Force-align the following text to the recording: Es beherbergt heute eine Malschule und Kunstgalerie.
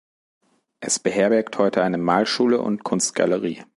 Es 0.79 0.97
beherbergt 0.97 1.59
heute 1.59 1.83
eine 1.83 1.99
Malschule 1.99 2.59
und 2.59 2.83
Kunstgalerie. 2.83 3.63